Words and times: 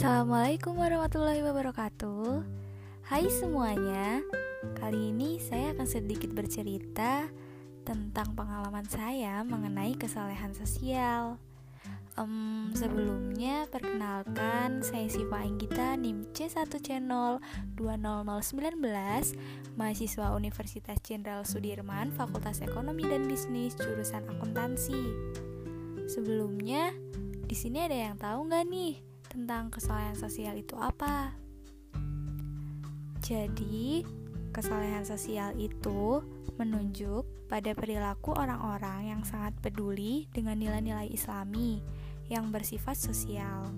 Assalamualaikum 0.00 0.80
warahmatullahi 0.80 1.44
wabarakatuh. 1.44 2.40
Hai 3.04 3.28
semuanya 3.28 4.24
Kali 4.72 5.12
ini 5.12 5.36
saya 5.36 5.76
akan 5.76 5.84
sedikit 5.84 6.32
bercerita 6.32 7.28
Tentang 7.84 8.32
pengalaman 8.32 8.88
saya 8.88 9.44
mengenai 9.44 9.92
kesalehan 10.00 10.56
sosial. 10.56 11.36
Um, 12.16 12.72
Sebelumnya 12.72 13.68
perkenalkan 13.68 14.80
saya 14.80 15.04
Siva 15.12 15.44
Anggita 15.44 16.00
NIM 16.00 16.32
C1 16.32 16.80
Channel 16.80 17.36
20019 17.76 18.80
Mahasiswa 19.76 20.32
Universitas 20.32 20.96
Jenderal 21.04 21.44
Sudirman 21.44 22.08
Fakultas 22.08 22.64
Ekonomi 22.64 23.04
dan 23.04 23.28
Bisnis 23.28 23.76
Jurusan 23.76 24.24
Akuntansi. 24.32 24.96
Sebelumnya, 26.08 26.88
di 27.44 27.52
sini 27.52 27.84
ada 27.84 28.08
yang 28.08 28.16
tahu 28.16 28.48
nggak 28.48 28.64
nih 28.64 29.09
tentang 29.30 29.70
kesalahan 29.70 30.18
sosial 30.18 30.58
itu 30.58 30.74
apa. 30.74 31.30
Jadi, 33.22 34.02
kesalahan 34.50 35.06
sosial 35.06 35.54
itu 35.54 36.18
menunjuk 36.58 37.46
pada 37.46 37.70
perilaku 37.72 38.34
orang-orang 38.34 39.14
yang 39.14 39.22
sangat 39.22 39.54
peduli 39.62 40.26
dengan 40.34 40.58
nilai-nilai 40.58 41.06
Islami 41.08 41.78
yang 42.26 42.50
bersifat 42.50 42.98
sosial. 42.98 43.70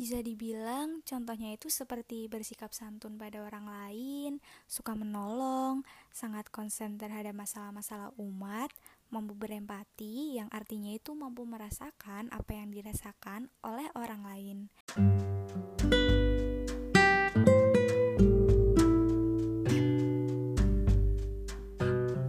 Bisa 0.00 0.26
dibilang 0.26 1.04
contohnya 1.04 1.54
itu 1.54 1.68
seperti 1.68 2.26
bersikap 2.26 2.72
santun 2.72 3.20
pada 3.20 3.44
orang 3.44 3.68
lain, 3.68 4.32
suka 4.64 4.96
menolong, 4.96 5.84
sangat 6.10 6.48
konsen 6.48 6.96
terhadap 6.96 7.36
masalah-masalah 7.36 8.10
umat, 8.16 8.72
mampu 9.10 9.34
berempati 9.34 10.38
yang 10.38 10.46
artinya 10.54 10.94
itu 10.94 11.18
mampu 11.18 11.42
merasakan 11.42 12.30
apa 12.30 12.54
yang 12.54 12.70
dirasakan 12.70 13.50
oleh 13.66 13.90
orang 13.98 14.22
lain. 14.22 14.56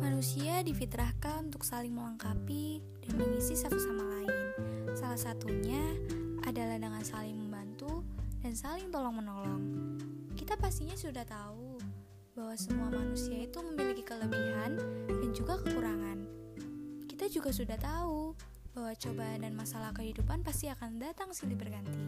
Manusia 0.01 0.65
difitrahkan 0.65 1.53
untuk 1.53 1.61
saling 1.61 1.93
melengkapi 1.93 2.81
dan 3.05 3.13
mengisi 3.13 3.53
satu 3.53 3.77
sama 3.77 4.01
lain. 4.17 4.33
Salah 4.97 5.21
satunya 5.21 5.81
adalah 6.49 6.81
dengan 6.81 7.05
saling 7.05 7.37
membantu 7.37 8.01
dan 8.41 8.57
saling 8.57 8.89
tolong-menolong. 8.89 9.61
Kita 10.33 10.57
pastinya 10.57 10.97
sudah 10.97 11.21
tahu 11.29 11.77
bahwa 12.33 12.57
semua 12.57 12.89
manusia 12.89 13.45
itu 13.45 13.61
memiliki 13.61 14.01
kelebihan 14.01 14.81
dan 15.05 15.29
juga 15.29 15.61
kekurangan 15.61 16.40
juga 17.31 17.55
sudah 17.55 17.79
tahu 17.79 18.35
bahwa 18.75 18.91
cobaan 18.99 19.39
dan 19.47 19.55
masalah 19.55 19.95
kehidupan 19.95 20.43
pasti 20.43 20.67
akan 20.67 20.99
datang 20.99 21.31
silih 21.31 21.55
berganti. 21.55 22.03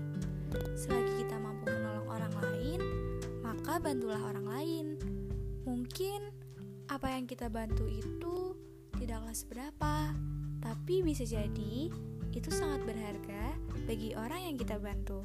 Selagi 0.75 1.23
kita 1.23 1.39
mampu 1.39 1.71
menolong 1.71 2.07
orang 2.11 2.33
lain, 2.43 2.79
maka 3.39 3.79
bantulah 3.79 4.19
orang 4.19 4.47
lain. 4.47 4.85
Mungkin 5.63 6.27
apa 6.91 7.07
yang 7.15 7.23
kita 7.23 7.47
bantu 7.47 7.87
itu 7.87 8.59
tidaklah 8.99 9.31
seberapa, 9.31 10.11
tapi 10.59 10.99
bisa 10.99 11.23
jadi 11.23 11.87
itu 12.35 12.49
sangat 12.51 12.83
berharga 12.83 13.55
bagi 13.87 14.11
orang 14.19 14.51
yang 14.51 14.55
kita 14.59 14.75
bantu. 14.75 15.23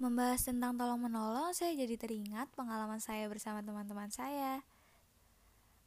Membahas 0.00 0.46
tentang 0.46 0.78
tolong 0.78 1.02
menolong, 1.02 1.50
saya 1.52 1.74
jadi 1.74 1.98
teringat 1.98 2.54
pengalaman 2.54 3.02
saya 3.02 3.26
bersama 3.26 3.60
teman-teman 3.66 4.08
saya. 4.14 4.62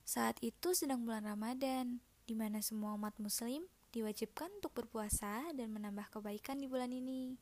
Saat 0.04 0.36
itu 0.44 0.76
sedang 0.76 1.08
bulan 1.08 1.24
Ramadan, 1.24 2.04
di 2.28 2.36
mana 2.36 2.60
semua 2.60 2.96
umat 3.00 3.16
muslim 3.24 3.64
diwajibkan 3.96 4.52
untuk 4.60 4.76
berpuasa 4.76 5.56
dan 5.56 5.72
menambah 5.72 6.12
kebaikan 6.12 6.60
di 6.60 6.68
bulan 6.68 6.92
ini. 6.92 7.40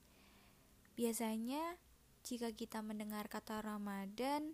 Biasanya, 0.93 1.81
jika 2.21 2.53
kita 2.53 2.85
mendengar 2.85 3.25
kata 3.25 3.65
Ramadan, 3.65 4.53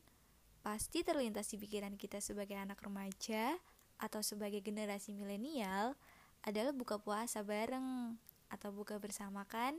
pasti 0.63 1.03
terlintas 1.03 1.51
di 1.51 1.59
pikiran 1.59 2.00
kita 2.00 2.23
sebagai 2.23 2.56
anak 2.56 2.79
remaja 2.79 3.59
atau 4.00 4.23
sebagai 4.23 4.63
generasi 4.63 5.12
milenial 5.12 6.00
adalah 6.47 6.72
buka 6.72 6.96
puasa 6.96 7.44
bareng 7.44 8.16
atau 8.47 8.69
buka 8.72 9.03
bersama 9.03 9.44
kan? 9.44 9.75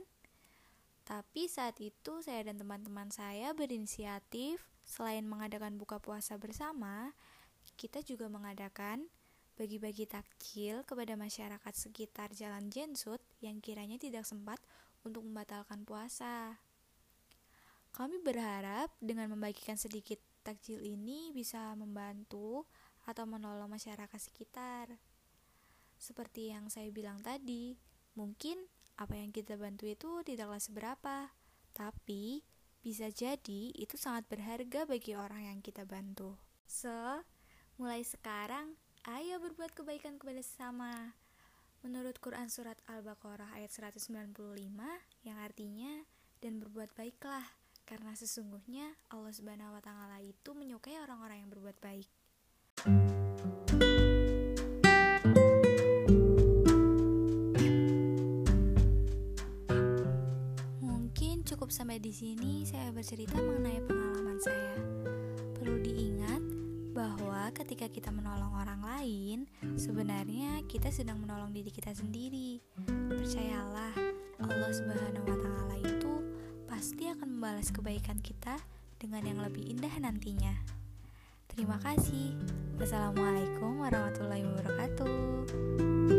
Tapi 1.01 1.49
saat 1.49 1.81
itu 1.81 2.21
saya 2.21 2.45
dan 2.45 2.61
teman-teman 2.61 3.09
saya 3.09 3.57
berinisiatif 3.57 4.61
selain 4.85 5.25
mengadakan 5.25 5.81
buka 5.81 5.97
puasa 5.97 6.37
bersama, 6.37 7.17
kita 7.75 8.01
juga 8.05 8.31
mengadakan 8.31 9.09
bagi-bagi 9.59 10.07
takjil 10.07 10.87
kepada 10.87 11.19
masyarakat 11.19 11.73
sekitar 11.75 12.31
Jalan 12.31 12.71
Jensut 12.71 13.19
yang 13.43 13.59
kiranya 13.59 13.99
tidak 13.99 14.23
sempat 14.23 14.57
untuk 15.03 15.27
membatalkan 15.27 15.83
puasa. 15.83 16.63
Kami 17.91 18.23
berharap 18.23 18.93
dengan 19.03 19.35
membagikan 19.35 19.75
sedikit 19.75 20.21
takjil 20.47 20.79
ini 20.79 21.35
bisa 21.35 21.75
membantu 21.75 22.63
atau 23.03 23.27
menolong 23.27 23.67
masyarakat 23.67 24.19
sekitar. 24.21 24.95
Seperti 25.99 26.55
yang 26.55 26.71
saya 26.71 26.87
bilang 26.93 27.19
tadi, 27.19 27.75
mungkin 28.15 28.63
apa 28.95 29.19
yang 29.19 29.35
kita 29.35 29.59
bantu 29.59 29.91
itu 29.91 30.23
tidaklah 30.23 30.61
seberapa, 30.63 31.35
tapi 31.75 32.47
bisa 32.79 33.11
jadi 33.11 33.75
itu 33.75 33.99
sangat 33.99 34.23
berharga 34.31 34.87
bagi 34.87 35.19
orang 35.19 35.51
yang 35.51 35.59
kita 35.59 35.83
bantu. 35.83 36.39
So, 36.63 37.23
Mulai 37.79 38.03
sekarang, 38.03 38.75
ayo 39.07 39.39
berbuat 39.39 39.71
kebaikan 39.71 40.19
kepada 40.19 40.43
sesama. 40.43 41.15
Menurut 41.79 42.19
Quran 42.19 42.51
Surat 42.51 42.75
Al-Baqarah 42.91 43.55
ayat 43.55 43.71
195 43.71 44.35
yang 45.23 45.39
artinya 45.39 46.03
dan 46.43 46.59
berbuat 46.59 46.91
baiklah 46.99 47.47
karena 47.87 48.11
sesungguhnya 48.19 48.99
Allah 49.07 49.31
Subhanahu 49.31 49.71
wa 49.71 49.79
taala 49.79 50.19
itu 50.19 50.51
menyukai 50.51 50.99
orang-orang 50.99 51.39
yang 51.39 51.47
berbuat 51.55 51.79
baik. 51.79 52.11
Mungkin 60.83 61.47
cukup 61.47 61.71
sampai 61.71 62.03
di 62.03 62.11
sini 62.11 62.67
saya 62.67 62.91
bercerita 62.91 63.39
mengenai 63.39 63.79
pengalaman 63.87 64.35
saya. 64.43 64.75
Perlu 65.55 65.79
diingat 65.79 66.08
bahwa 67.09 67.49
ketika 67.57 67.89
kita 67.89 68.13
menolong 68.13 68.53
orang 68.53 68.81
lain, 68.85 69.49
sebenarnya 69.73 70.61
kita 70.69 70.93
sedang 70.93 71.17
menolong 71.17 71.49
diri 71.49 71.73
kita 71.73 71.89
sendiri. 71.89 72.61
Percayalah, 72.85 73.97
Allah 74.37 74.69
Subhanahu 74.69 75.25
wa 75.25 75.37
taala 75.41 75.75
itu 75.81 76.13
pasti 76.69 77.09
akan 77.09 77.41
membalas 77.41 77.73
kebaikan 77.73 78.21
kita 78.21 78.61
dengan 79.01 79.25
yang 79.25 79.39
lebih 79.41 79.65
indah 79.65 79.91
nantinya. 79.97 80.53
Terima 81.49 81.81
kasih. 81.81 82.37
Wassalamualaikum 82.77 83.81
warahmatullahi 83.81 84.45
wabarakatuh. 84.45 86.18